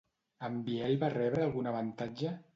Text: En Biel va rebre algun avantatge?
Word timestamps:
En 0.47 0.55
Biel 0.69 0.97
va 1.05 1.11
rebre 1.17 1.47
algun 1.49 1.71
avantatge? 1.75 2.35